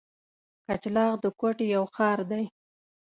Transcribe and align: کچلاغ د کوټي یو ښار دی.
کچلاغ 0.65 1.13
د 1.23 1.25
کوټي 1.39 1.65
یو 1.75 1.85
ښار 1.95 2.19
دی. 2.31 2.43